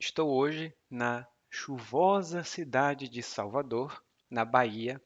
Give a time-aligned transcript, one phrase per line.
[0.00, 4.98] Estou hoje na chuvosa cidade de Salvador, na Bahia,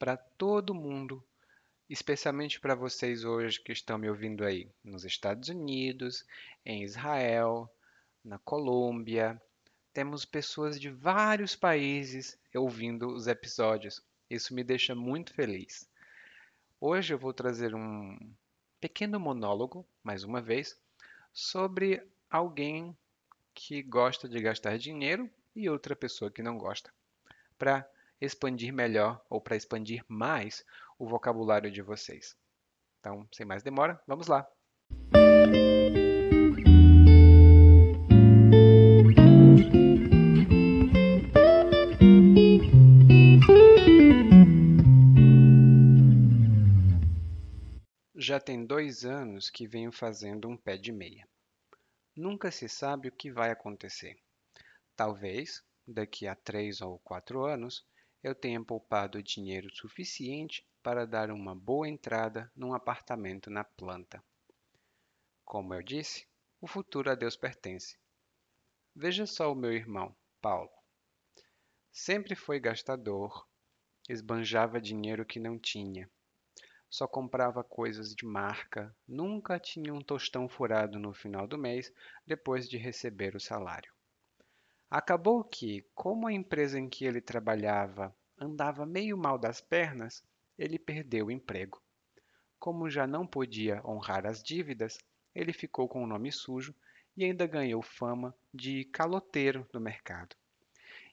[0.00, 1.24] para todo mundo,
[1.88, 6.24] especialmente para vocês hoje que estão me ouvindo aí nos Estados Unidos,
[6.66, 7.72] em Israel,
[8.24, 9.40] na Colômbia.
[9.98, 14.00] Temos pessoas de vários países ouvindo os episódios.
[14.30, 15.90] Isso me deixa muito feliz.
[16.80, 18.16] Hoje eu vou trazer um
[18.80, 20.80] pequeno monólogo, mais uma vez,
[21.32, 22.96] sobre alguém
[23.52, 26.94] que gosta de gastar dinheiro e outra pessoa que não gosta,
[27.58, 27.84] para
[28.20, 30.64] expandir melhor ou para expandir mais
[30.96, 32.36] o vocabulário de vocês.
[33.00, 34.48] Então, sem mais demora, vamos lá.
[48.28, 51.26] Já tem dois anos que venho fazendo um pé de meia.
[52.14, 54.18] Nunca se sabe o que vai acontecer.
[54.94, 57.86] Talvez, daqui a três ou quatro anos,
[58.22, 64.22] eu tenha poupado dinheiro suficiente para dar uma boa entrada num apartamento na planta.
[65.42, 66.28] Como eu disse,
[66.60, 67.96] o futuro a Deus pertence.
[68.94, 70.68] Veja só o meu irmão, Paulo.
[71.90, 73.48] Sempre foi gastador,
[74.06, 76.10] esbanjava dinheiro que não tinha.
[76.90, 81.92] Só comprava coisas de marca, nunca tinha um tostão furado no final do mês
[82.26, 83.92] depois de receber o salário.
[84.90, 90.24] Acabou que, como a empresa em que ele trabalhava andava meio mal das pernas,
[90.58, 91.82] ele perdeu o emprego.
[92.58, 94.98] Como já não podia honrar as dívidas,
[95.34, 96.74] ele ficou com o nome sujo
[97.16, 100.34] e ainda ganhou fama de caloteiro do mercado.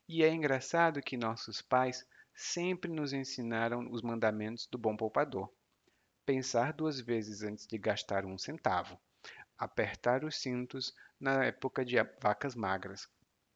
[0.07, 5.51] E é engraçado que nossos pais sempre nos ensinaram os mandamentos do bom poupador.
[6.25, 8.99] Pensar duas vezes antes de gastar um centavo.
[9.57, 13.07] Apertar os cintos na época de vacas magras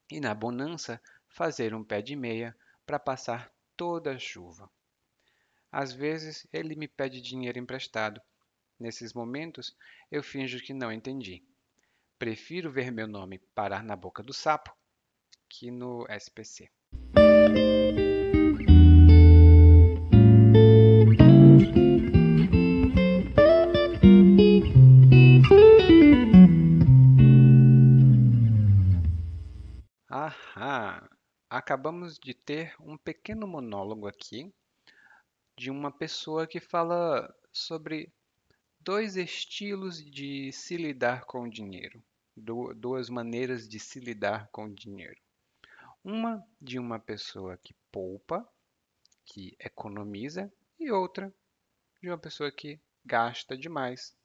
[0.10, 2.56] e na bonança fazer um pé de meia
[2.86, 4.70] para passar toda a chuva.
[5.72, 8.22] Às vezes ele me pede dinheiro emprestado.
[8.80, 9.76] Nesses momentos
[10.12, 11.44] eu finjo que não entendi.
[12.20, 14.76] Prefiro ver meu nome parar na boca do sapo
[15.48, 16.70] que no SPC.
[31.70, 34.52] Acabamos de ter um pequeno monólogo aqui
[35.56, 38.12] de uma pessoa que fala sobre
[38.80, 42.04] dois estilos de se lidar com o dinheiro,
[42.36, 45.22] duas maneiras de se lidar com o dinheiro.
[46.04, 48.52] Uma de uma pessoa que poupa,
[49.24, 51.32] que economiza, e outra
[52.02, 54.18] de uma pessoa que gasta demais.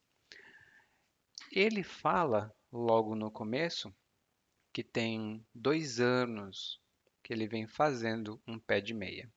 [1.53, 3.95] Ele fala logo no começo
[4.73, 6.83] que tem dois anos
[7.25, 9.33] que ele vem fazendo um pé de meia.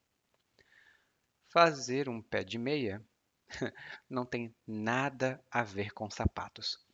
[1.47, 3.01] Fazer um pé de meia
[4.09, 6.85] não tem nada a ver com sapatos.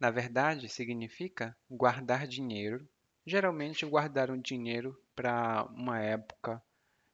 [0.00, 2.86] Na verdade, significa guardar dinheiro,
[3.24, 6.60] geralmente guardar um dinheiro para uma época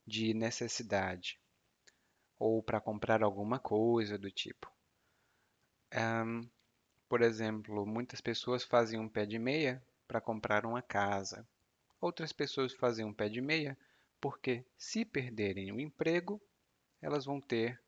[0.07, 1.39] de necessidade
[2.39, 4.73] ou para comprar alguma coisa do tipo.
[5.95, 6.49] Um,
[7.11, 11.47] por exemplo, muitas pessoas fazem um pé de meia para comprar uma casa.
[12.01, 13.77] Outras pessoas fazem um pé de meia
[14.21, 16.41] porque, se perderem o emprego,
[17.01, 17.81] elas vão ter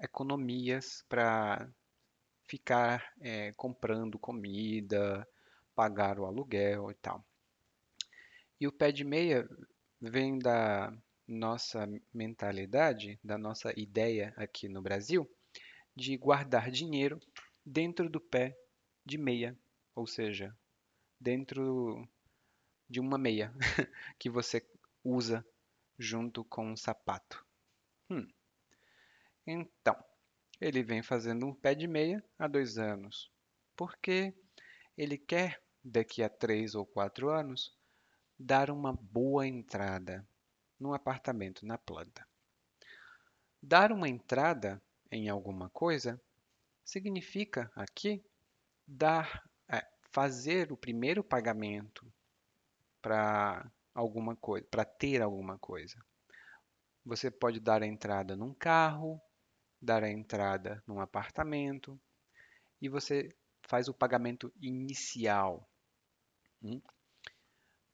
[0.00, 1.68] economias para
[2.44, 5.26] ficar é, comprando comida,
[5.74, 7.24] pagar o aluguel e tal.
[8.60, 9.48] E o pé de meia
[10.00, 10.92] vem da
[11.26, 15.28] nossa mentalidade, da nossa ideia aqui no Brasil,
[15.94, 17.20] de guardar dinheiro
[17.64, 18.56] dentro do pé
[19.04, 19.56] de meia,
[19.94, 20.56] ou seja,
[21.20, 22.08] dentro
[22.92, 23.50] de uma meia
[24.18, 24.62] que você
[25.02, 25.44] usa
[25.98, 27.42] junto com um sapato.
[28.10, 28.28] Hum.
[29.46, 29.96] Então,
[30.60, 33.32] ele vem fazendo um pé de meia há dois anos,
[33.74, 34.34] porque
[34.96, 37.74] ele quer, daqui a três ou quatro anos,
[38.38, 40.28] dar uma boa entrada
[40.78, 42.28] num apartamento na planta.
[43.62, 46.20] Dar uma entrada em alguma coisa
[46.84, 48.22] significa aqui
[48.86, 49.42] dar
[50.12, 52.06] fazer o primeiro pagamento
[53.02, 55.98] para alguma coisa, para ter alguma coisa.
[57.04, 59.20] Você pode dar a entrada num carro,
[59.80, 62.00] dar a entrada num apartamento
[62.80, 63.28] e você
[63.66, 65.68] faz o pagamento inicial.
[66.62, 66.80] Hum?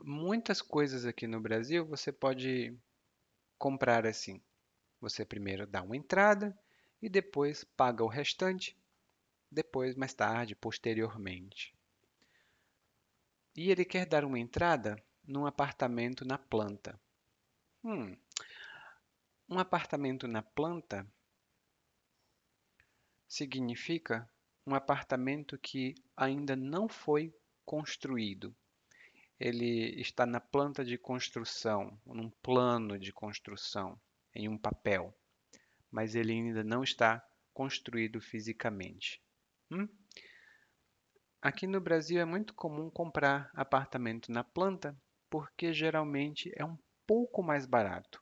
[0.02, 2.76] muitas coisas aqui no Brasil você pode
[3.58, 4.40] comprar assim.
[5.00, 6.58] Você primeiro dá uma entrada
[7.00, 8.76] e depois paga o restante,
[9.50, 11.74] depois, mais tarde, posteriormente.
[13.60, 16.96] E ele quer dar uma entrada num apartamento na planta.
[17.82, 18.16] Hum,
[19.48, 21.04] um apartamento na planta
[23.26, 24.30] significa
[24.64, 27.34] um apartamento que ainda não foi
[27.64, 28.54] construído.
[29.40, 34.00] Ele está na planta de construção, num plano de construção,
[34.32, 35.12] em um papel,
[35.90, 39.20] mas ele ainda não está construído fisicamente.
[39.68, 39.88] Hum?
[41.40, 45.00] Aqui no Brasil é muito comum comprar apartamento na planta
[45.30, 46.76] porque geralmente é um
[47.06, 48.20] pouco mais barato.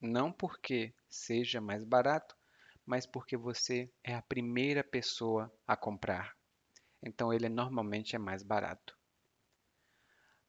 [0.00, 2.36] Não porque seja mais barato,
[2.84, 6.36] mas porque você é a primeira pessoa a comprar.
[7.02, 8.96] Então ele normalmente é mais barato.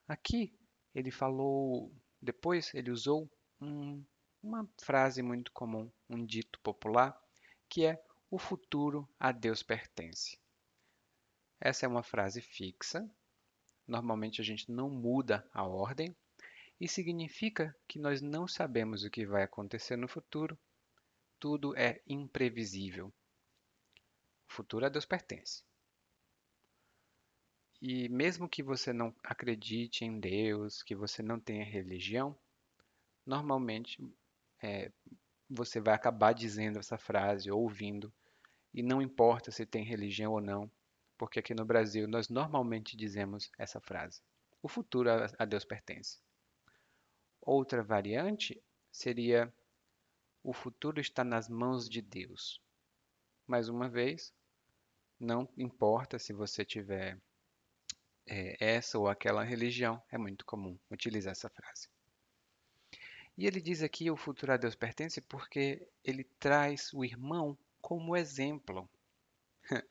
[0.08, 0.56] Aqui
[0.94, 1.92] ele falou,
[2.22, 3.28] depois ele usou
[3.60, 4.06] um,
[4.44, 7.20] uma frase muito comum, um dito popular,
[7.68, 8.00] que é
[8.30, 10.38] o futuro a Deus pertence.
[11.60, 13.10] Essa é uma frase fixa.
[13.88, 16.16] Normalmente a gente não muda a ordem
[16.80, 20.58] e significa que nós não sabemos o que vai acontecer no futuro,
[21.40, 23.08] tudo é imprevisível.
[24.50, 25.64] O futuro a Deus pertence.
[27.82, 32.38] E mesmo que você não acredite em Deus, que você não tenha religião,
[33.26, 34.04] normalmente
[34.62, 34.92] é,
[35.50, 38.12] você vai acabar dizendo essa frase, ouvindo,
[38.74, 40.72] e não importa se tem religião ou não,
[41.18, 44.22] porque aqui no Brasil nós normalmente dizemos essa frase:
[44.62, 46.20] O futuro a Deus pertence.
[47.42, 48.62] Outra variante
[48.92, 49.54] seria
[50.44, 52.62] o futuro está nas mãos de Deus.
[53.46, 54.34] Mais uma vez,
[55.20, 57.20] não importa se você tiver
[58.26, 61.90] é, essa ou aquela religião, é muito comum utilizar essa frase.
[63.38, 68.16] E ele diz aqui o futuro a Deus pertence porque ele traz o irmão como
[68.16, 68.90] exemplo.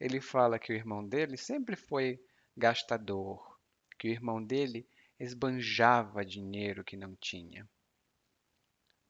[0.00, 2.22] Ele fala que o irmão dele sempre foi
[2.56, 3.58] gastador,
[3.98, 7.68] que o irmão dele esbanjava dinheiro que não tinha.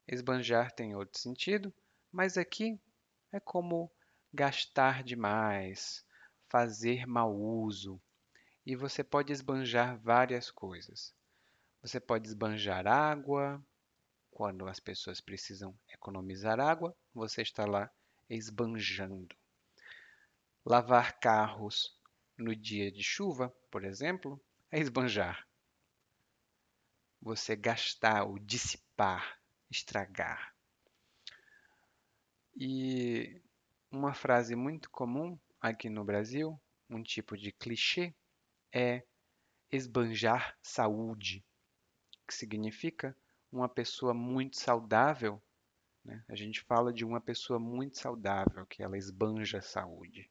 [0.07, 1.73] Esbanjar tem outro sentido,
[2.11, 2.81] mas aqui
[3.31, 3.93] é como
[4.33, 6.05] gastar demais,
[6.49, 8.01] fazer mau uso.
[8.65, 11.15] E você pode esbanjar várias coisas.
[11.83, 13.63] Você pode esbanjar água,
[14.31, 17.91] quando as pessoas precisam economizar água, você está lá
[18.31, 19.37] esbanjando.
[20.71, 21.99] Lavar carros
[22.37, 24.39] no dia de chuva, por exemplo,
[24.71, 25.49] é esbanjar.
[27.23, 30.55] Você gastar ou dissipar estragar.
[32.55, 33.41] E
[33.91, 36.61] uma frase muito comum aqui no Brasil,
[36.91, 38.15] um tipo de clichê,
[38.71, 39.03] é
[39.73, 41.43] esbanjar saúde,
[42.27, 43.17] que significa
[43.51, 45.43] uma pessoa muito saudável.
[46.05, 46.23] Né?
[46.29, 50.31] A gente fala de uma pessoa muito saudável, que ela esbanja saúde.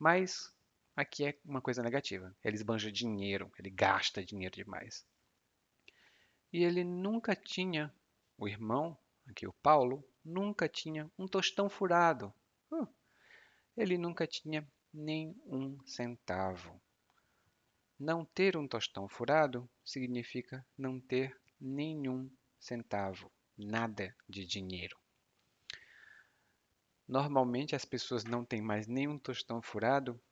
[0.00, 0.50] Mas
[0.96, 2.34] aqui é uma coisa negativa.
[2.42, 5.06] Ele esbanja dinheiro, ele gasta dinheiro demais.
[6.50, 7.94] E ele nunca tinha
[8.38, 12.32] o irmão, aqui o Paulo, nunca tinha um tostão furado.
[12.72, 12.88] Uh,
[13.76, 16.80] ele nunca tinha nem um centavo.
[17.98, 24.99] Não ter um tostão furado significa não ter nenhum centavo, nada de dinheiro.
[27.10, 30.22] Normalmente as pessoas não têm mais nenhum tostão furado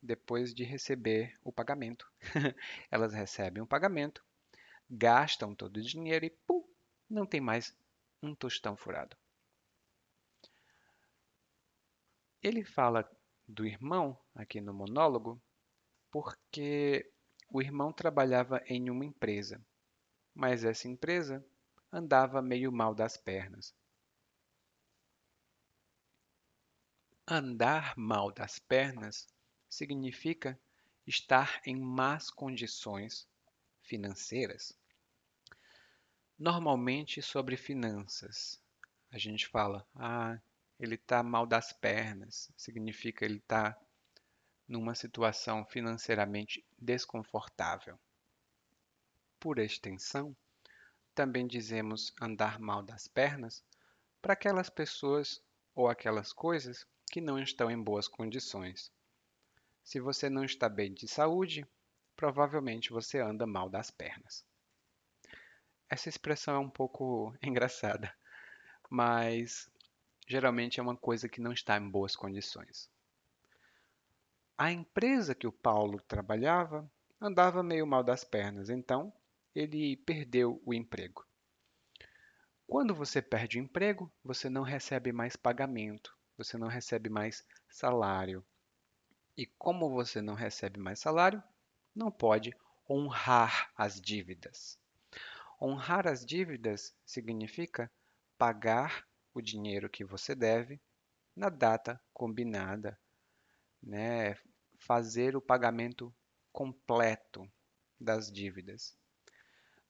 [0.00, 2.08] depois de receber o pagamento.
[2.88, 4.24] Elas recebem o pagamento,
[4.88, 6.64] gastam todo o dinheiro e pum,
[7.08, 7.76] não tem mais
[8.22, 9.16] um tostão furado.
[12.40, 13.10] Ele fala
[13.44, 15.42] do irmão aqui no monólogo
[16.12, 17.10] porque
[17.48, 19.60] o irmão trabalhava em uma empresa,
[20.32, 21.44] mas essa empresa
[21.92, 23.74] andava meio mal das pernas.
[27.32, 29.28] Andar mal das pernas
[29.68, 30.58] significa
[31.06, 33.24] estar em más condições
[33.82, 34.76] financeiras.
[36.36, 38.60] Normalmente sobre finanças.
[39.12, 40.40] A gente fala, ah,
[40.76, 43.78] ele está mal das pernas, significa ele está
[44.66, 47.96] numa situação financeiramente desconfortável.
[49.38, 50.36] Por extensão,
[51.14, 53.62] também dizemos andar mal das pernas
[54.20, 55.40] para aquelas pessoas
[55.76, 58.92] ou aquelas coisas que não estão em boas condições.
[59.82, 61.66] Se você não está bem de saúde,
[62.14, 64.44] provavelmente você anda mal das pernas.
[65.88, 68.14] Essa expressão é um pouco engraçada,
[68.88, 69.68] mas
[70.28, 72.88] geralmente é uma coisa que não está em boas condições.
[74.56, 76.88] A empresa que o Paulo trabalhava
[77.20, 79.12] andava meio mal das pernas, então
[79.52, 81.26] ele perdeu o emprego.
[82.68, 88.42] Quando você perde o emprego, você não recebe mais pagamento, você não recebe mais salário.
[89.36, 91.42] E como você não recebe mais salário,
[91.94, 92.56] não pode
[92.88, 94.78] honrar as dívidas.
[95.60, 97.90] Honrar as dívidas significa
[98.38, 100.80] pagar o dinheiro que você deve
[101.36, 102.98] na data combinada,
[103.82, 104.38] né?
[104.78, 106.12] fazer o pagamento
[106.50, 107.46] completo
[108.00, 108.96] das dívidas.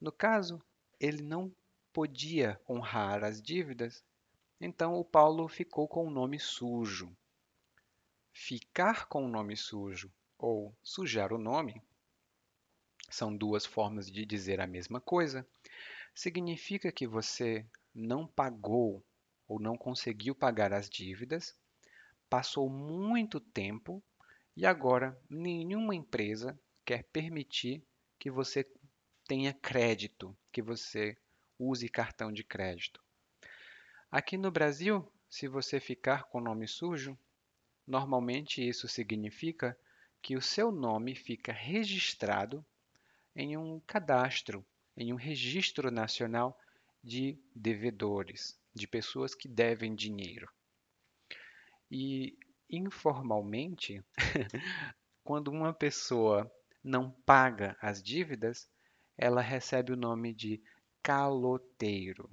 [0.00, 0.60] No caso,
[0.98, 1.54] ele não
[1.92, 4.04] podia honrar as dívidas,
[4.60, 7.16] então o Paulo ficou com o nome sujo.
[8.32, 11.82] Ficar com o nome sujo ou sujar o nome
[13.08, 15.46] são duas formas de dizer a mesma coisa.
[16.14, 19.02] Significa que você não pagou
[19.48, 21.56] ou não conseguiu pagar as dívidas,
[22.28, 24.02] passou muito tempo
[24.56, 27.82] e agora nenhuma empresa quer permitir
[28.18, 28.64] que você
[29.26, 31.16] tenha crédito, que você
[31.58, 33.02] use cartão de crédito.
[34.12, 37.16] Aqui no Brasil, se você ficar com nome sujo,
[37.86, 39.78] normalmente isso significa
[40.20, 42.66] que o seu nome fica registrado
[43.36, 46.58] em um cadastro, em um registro nacional
[47.04, 50.50] de devedores, de pessoas que devem dinheiro.
[51.88, 52.36] E
[52.68, 54.04] informalmente,
[55.22, 56.50] quando uma pessoa
[56.82, 58.68] não paga as dívidas,
[59.16, 60.60] ela recebe o nome de
[61.00, 62.28] caloteiro.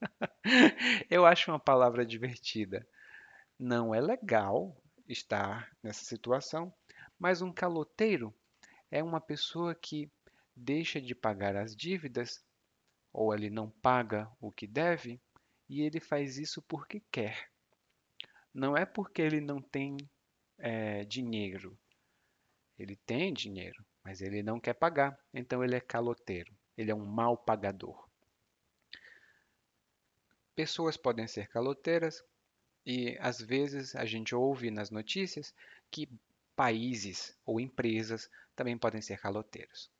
[1.10, 2.86] Eu acho uma palavra divertida.
[3.58, 4.76] Não é legal
[5.06, 6.72] estar nessa situação,
[7.18, 8.34] mas um caloteiro
[8.90, 10.10] é uma pessoa que
[10.56, 12.44] deixa de pagar as dívidas
[13.12, 15.20] ou ele não paga o que deve
[15.68, 17.50] e ele faz isso porque quer.
[18.52, 19.96] Não é porque ele não tem
[20.58, 21.78] é, dinheiro.
[22.78, 26.52] Ele tem dinheiro, mas ele não quer pagar, então ele é caloteiro.
[26.76, 28.09] Ele é um mal pagador.
[30.54, 32.24] Pessoas podem ser caloteiras
[32.84, 35.54] e às vezes a gente ouve nas notícias
[35.90, 36.08] que
[36.56, 39.90] países ou empresas também podem ser caloteiros.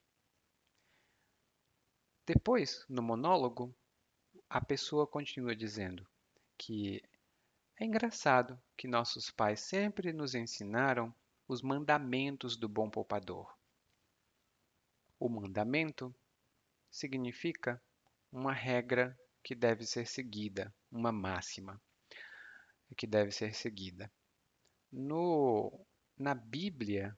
[2.27, 3.75] Depois, no monólogo,
[4.49, 6.07] a pessoa continua dizendo
[6.59, 7.03] que
[7.77, 11.15] é engraçado que nossos pais sempre nos ensinaram
[11.49, 13.57] os mandamentos do bom poupador.
[15.19, 16.15] O mandamento
[16.91, 17.83] significa
[18.31, 21.81] uma regra que deve ser seguida, uma máxima
[22.97, 24.11] que deve ser seguida.
[24.93, 25.87] No,
[26.19, 27.17] na Bíblia,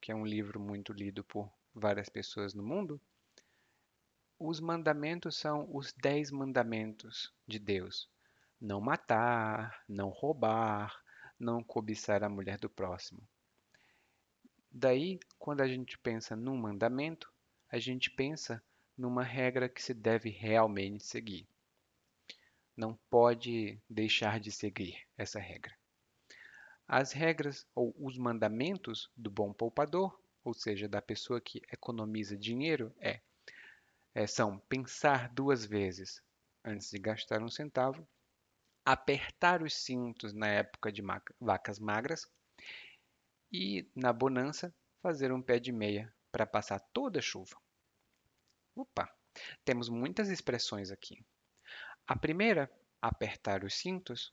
[0.00, 3.00] que é um livro muito lido por várias pessoas no mundo,
[4.38, 8.08] os mandamentos são os dez mandamentos de Deus.
[8.60, 11.02] Não matar, não roubar,
[11.38, 13.20] não cobiçar a mulher do próximo.
[14.70, 17.30] Daí, quando a gente pensa num mandamento,
[17.68, 18.62] a gente pensa
[19.00, 21.48] numa regra que se deve realmente seguir.
[22.76, 25.74] Não pode deixar de seguir essa regra.
[26.86, 32.94] As regras ou os mandamentos do bom poupador, ou seja, da pessoa que economiza dinheiro,
[33.00, 33.20] é,
[34.14, 36.22] é são pensar duas vezes
[36.62, 38.06] antes de gastar um centavo,
[38.84, 41.02] apertar os cintos na época de
[41.40, 42.30] vacas magras
[43.50, 47.56] e, na bonança, fazer um pé de meia para passar toda a chuva.
[48.80, 49.14] Opa,
[49.62, 51.22] temos muitas expressões aqui.
[52.06, 54.32] A primeira, apertar os cintos,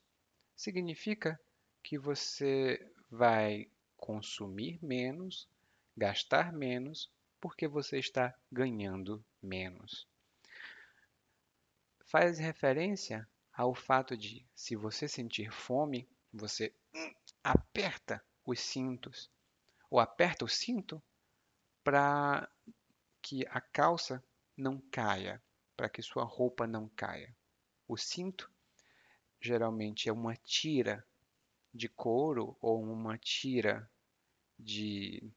[0.55, 1.37] significa
[1.83, 5.49] que você vai consumir menos,
[5.97, 7.11] gastar menos,
[7.41, 10.07] porque você está ganhando menos.
[12.05, 16.73] Faz referência ao fato de, se você sentir fome, você
[17.43, 19.29] aperta os cintos,
[19.89, 21.03] ou aperta o cinto
[21.83, 22.49] para
[23.21, 24.23] que a calça
[24.57, 25.41] não caia,
[25.75, 27.35] para que sua roupa não caia.
[27.87, 28.51] O cinto
[29.39, 31.05] geralmente é uma tira
[31.73, 33.89] de couro ou uma tira
[34.57, 35.31] de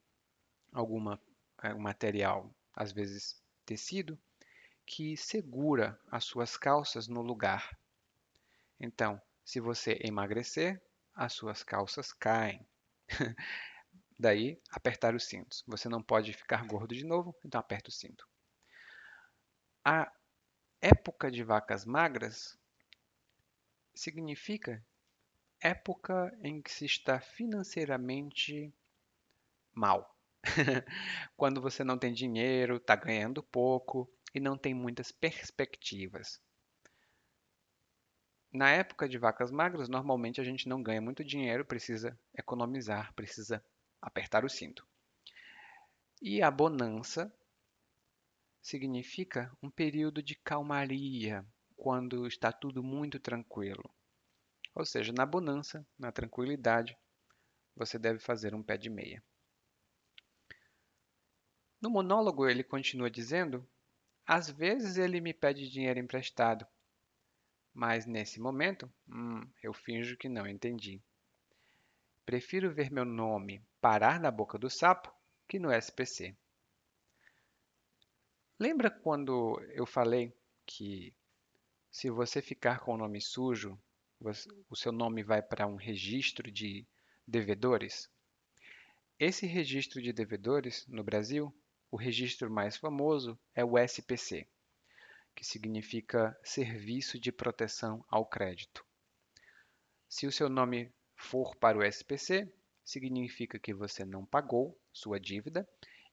[0.72, 1.20] alguma
[1.62, 4.18] é, material, às vezes tecido,
[4.86, 7.78] que segura as suas calças no lugar.
[8.80, 10.82] Então, se você emagrecer,
[11.14, 12.66] as suas calças caem.
[14.18, 15.62] Daí, apertar os cintos.
[15.66, 18.26] Você não pode ficar gordo de novo, então aperta o cinto.
[19.84, 20.12] A
[20.80, 22.58] época de vacas magras
[23.94, 24.84] significa
[25.60, 28.74] época em que se está financeiramente
[29.72, 30.16] mal.
[31.36, 36.40] Quando você não tem dinheiro, está ganhando pouco e não tem muitas perspectivas.
[38.52, 43.64] Na época de vacas magras, normalmente a gente não ganha muito dinheiro, precisa economizar, precisa
[44.02, 44.86] apertar o cinto.
[46.20, 47.32] E a bonança
[48.60, 53.82] significa um período de calmaria, quando está tudo muito tranquilo.
[54.74, 56.96] Ou seja, na bonança, na tranquilidade,
[57.74, 59.22] você deve fazer um pé de meia.
[61.80, 63.66] No monólogo, ele continua dizendo:
[64.26, 66.66] Às vezes ele me pede dinheiro emprestado,
[67.72, 71.02] mas nesse momento, hum, eu finjo que não entendi.
[72.26, 75.12] Prefiro ver meu nome parar na boca do sapo
[75.48, 76.36] que no SPC.
[78.60, 80.36] Lembra quando eu falei
[80.66, 81.14] que
[81.90, 83.80] se você ficar com o nome sujo,
[84.68, 86.86] o seu nome vai para um registro de
[87.26, 88.10] devedores?
[89.18, 91.50] Esse registro de devedores no Brasil,
[91.90, 94.46] o registro mais famoso é o SPC,
[95.34, 98.84] que significa Serviço de Proteção ao Crédito.
[100.06, 102.46] Se o seu nome for para o SPC,
[102.84, 105.66] significa que você não pagou sua dívida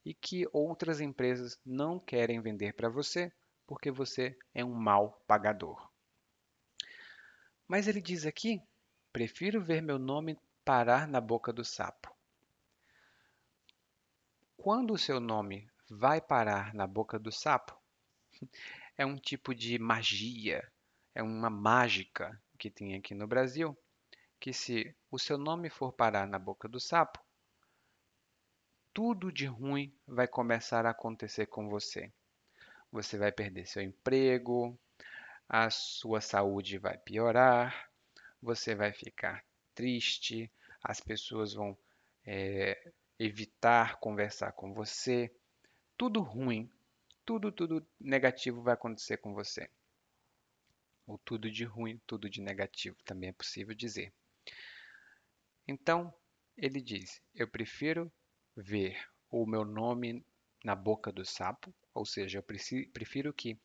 [0.08, 3.30] e que outras empresas não querem vender para você
[3.66, 5.92] porque você é um mau pagador.
[7.68, 8.62] Mas ele diz aqui:
[9.12, 12.16] prefiro ver meu nome parar na boca do sapo.
[14.56, 17.78] Quando o seu nome vai parar na boca do sapo,
[18.98, 20.72] é um tipo de magia,
[21.14, 23.78] é uma mágica que tem aqui no Brasil,
[24.40, 27.27] que se o seu nome for parar na boca do sapo,
[28.98, 32.12] tudo de ruim vai começar a acontecer com você.
[32.92, 34.76] Você vai perder seu emprego,
[35.48, 37.92] a sua saúde vai piorar,
[38.42, 40.52] você vai ficar triste,
[40.82, 41.78] as pessoas vão
[42.26, 45.32] é, evitar conversar com você.
[45.96, 46.68] Tudo ruim,
[47.24, 49.70] tudo, tudo negativo vai acontecer com você.
[51.06, 54.12] Ou tudo de ruim, tudo de negativo, também é possível dizer.
[55.68, 56.12] Então,
[56.58, 58.12] ele diz: Eu prefiro
[58.58, 58.98] ver
[59.30, 60.26] o meu nome
[60.64, 63.60] na boca do sapo, ou seja, eu prefiro que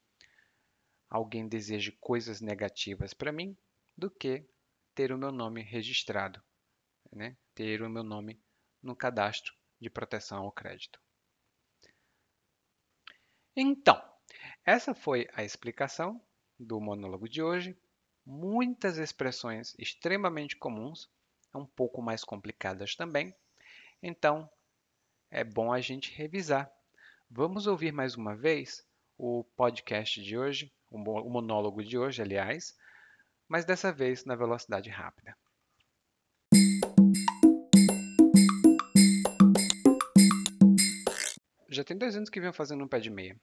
[1.09, 3.57] alguém deseje coisas negativas para mim
[3.97, 4.47] do que
[4.95, 6.43] ter o meu nome registrado,
[7.11, 7.37] né?
[7.55, 8.39] ter o meu nome
[8.83, 11.01] no cadastro de proteção ao crédito.
[13.57, 14.01] Então,
[14.65, 16.21] essa foi a explicação
[16.59, 17.77] do monólogo de hoje.
[18.25, 21.11] Muitas expressões extremamente comuns,
[21.55, 23.35] um pouco mais complicadas também.
[24.03, 24.51] Então,
[25.33, 26.71] é bom a gente revisar.
[27.31, 32.77] Vamos ouvir mais uma vez o podcast de hoje, o monólogo de hoje, aliás,
[33.49, 35.35] mas dessa vez na velocidade rápida.
[41.71, 43.41] Já tem dois anos que venho fazendo um pé de meia.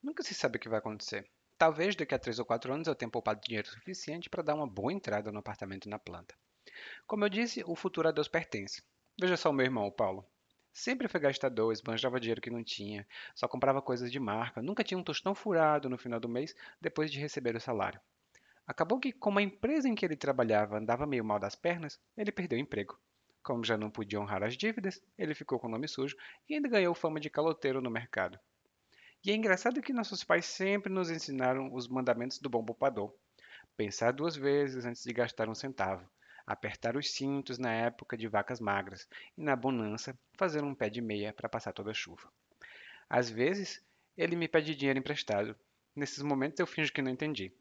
[0.00, 1.28] Nunca se sabe o que vai acontecer.
[1.58, 4.68] Talvez daqui a três ou quatro anos eu tenha poupado dinheiro suficiente para dar uma
[4.68, 6.36] boa entrada no apartamento na planta.
[7.08, 8.80] Como eu disse, o futuro a Deus pertence.
[9.18, 10.24] Veja só o meu irmão, o Paulo.
[10.74, 14.98] Sempre foi gastador, esbanjava dinheiro que não tinha, só comprava coisas de marca, nunca tinha
[14.98, 18.00] um tostão furado no final do mês depois de receber o salário.
[18.66, 22.32] Acabou que, como a empresa em que ele trabalhava andava meio mal das pernas, ele
[22.32, 22.98] perdeu o emprego.
[23.40, 26.16] Como já não podia honrar as dívidas, ele ficou com o nome sujo
[26.48, 28.36] e ainda ganhou fama de caloteiro no mercado.
[29.24, 33.14] E é engraçado que nossos pais sempre nos ensinaram os mandamentos do bom poupador.
[33.76, 36.04] Pensar duas vezes antes de gastar um centavo
[36.46, 41.00] apertar os cintos na época de vacas magras e, na bonança, fazer um pé de
[41.00, 42.30] meia para passar toda a chuva.
[43.08, 43.84] Às vezes,
[44.16, 45.56] ele me pede dinheiro emprestado.
[45.94, 47.52] Nesses momentos eu finjo que não entendi.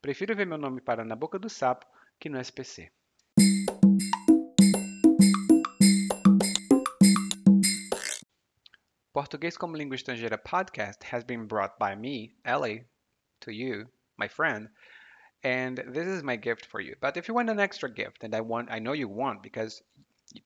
[0.00, 1.86] Prefiro ver meu nome parar na boca do sapo
[2.18, 2.90] que no SPC.
[9.12, 12.84] Português como Língua Estrangeira podcast has been brought by me, Ellie,
[13.40, 14.68] to you, my friend,
[15.44, 16.96] and this is my gift for you.
[17.00, 19.82] But if you want an extra gift, and I want, I know you want because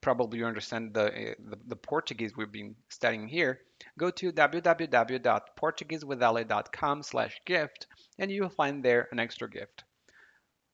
[0.00, 3.60] probably you probably understand the, uh, the, the Portuguese we've been studying here,
[3.96, 7.86] go to www.portuguesewithali.com slash gift
[8.18, 9.84] and you will find there an extra gift.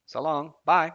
[0.07, 0.95] So long, bye.